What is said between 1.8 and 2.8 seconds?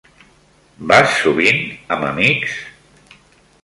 amb amics?